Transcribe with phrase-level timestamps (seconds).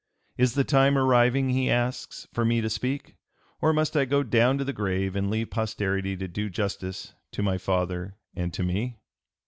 [0.35, 3.17] "Is the time arriving," he asks, "for me to speak?
[3.61, 7.43] or must I go down to the grave and leave posterity to do justice to
[7.43, 8.97] my father and to me?"